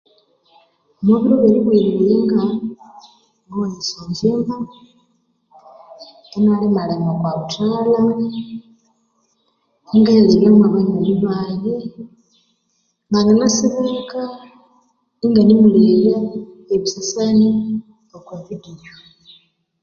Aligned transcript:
Omo 1.01 1.15
biro 1.21 1.35
byeribughirira 1.41 2.01
eyenga 2.05 2.41
ngowaya 3.45 3.77
esyongyimba 3.81 4.55
inalimalima 6.37 7.07
okwa 7.15 7.31
buthalha 7.39 8.01
ingayalebya 9.95 10.49
na 10.51 10.61
banywani 10.73 11.13
bayi 11.23 11.75
nanginasibe 13.09 13.89
ka 14.09 14.23
inganemulebya 15.25 16.17
ebisasani 16.73 17.47
okwa 18.15 18.35
video 18.45 18.93